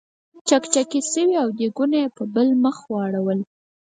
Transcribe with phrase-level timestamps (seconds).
[0.47, 3.39] چکچکې شوې او دیګونه یې په بل مخ واړول.